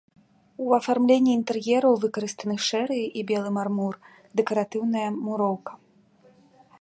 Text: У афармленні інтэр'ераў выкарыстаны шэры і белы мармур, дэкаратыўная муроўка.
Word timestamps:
У 0.63 0.71
афармленні 0.77 1.31
інтэр'ераў 1.39 1.93
выкарыстаны 2.05 2.55
шэры 2.69 2.97
і 3.21 3.25
белы 3.33 3.49
мармур, 3.57 3.93
дэкаратыўная 4.41 5.07
муроўка. 5.25 5.71